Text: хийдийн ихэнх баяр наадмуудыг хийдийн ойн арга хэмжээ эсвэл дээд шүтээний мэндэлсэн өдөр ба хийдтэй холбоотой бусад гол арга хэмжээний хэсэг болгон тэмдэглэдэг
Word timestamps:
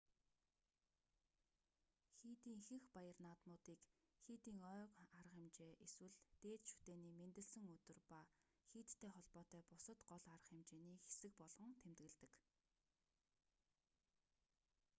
хийдийн 2.21 2.59
ихэнх 2.63 2.85
баяр 2.95 3.17
наадмуудыг 3.25 3.81
хийдийн 4.25 4.59
ойн 4.73 4.91
арга 5.19 5.23
хэмжээ 5.35 5.71
эсвэл 5.85 6.15
дээд 6.43 6.61
шүтээний 6.71 7.13
мэндэлсэн 7.19 7.63
өдөр 7.75 7.99
ба 8.09 8.21
хийдтэй 8.71 9.11
холбоотой 9.15 9.61
бусад 9.69 9.99
гол 10.09 10.25
арга 10.35 10.47
хэмжээний 10.51 10.97
хэсэг 11.05 11.31
болгон 11.41 11.71
тэмдэглэдэг 11.81 12.31